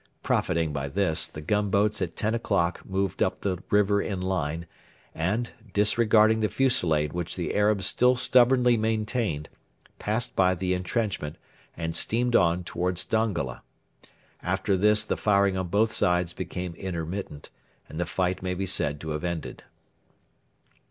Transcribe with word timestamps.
Profiting 0.23 0.73
by 0.73 0.87
this, 0.87 1.27
the 1.27 1.41
gunboats 1.41 2.01
at 2.01 2.15
ten 2.15 2.33
o'clock 2.33 2.83
moved 2.83 3.21
up 3.21 3.41
the 3.41 3.59
river 3.69 4.01
in 4.01 4.19
line, 4.19 4.65
and, 5.13 5.51
disregarding 5.73 6.39
the 6.39 6.49
fusillade 6.49 7.13
which 7.13 7.35
the 7.35 7.53
Arabs 7.53 7.85
still 7.85 8.15
stubbornly 8.15 8.77
maintained, 8.77 9.47
passed 9.99 10.35
by 10.35 10.55
the 10.55 10.73
entrenchment 10.73 11.35
and 11.77 11.95
steamed 11.95 12.35
on 12.35 12.63
towards 12.63 13.05
Dongola. 13.05 13.61
After 14.41 14.75
this 14.75 15.03
the 15.03 15.15
firing 15.17 15.55
on 15.55 15.67
both 15.67 15.91
sides 15.93 16.33
became 16.33 16.73
intermittent, 16.73 17.51
and 17.87 17.99
the 17.99 18.07
fight 18.07 18.41
may 18.41 18.55
be 18.55 18.65
said 18.65 18.99
to 19.01 19.11
have 19.11 19.23
ended. 19.23 19.65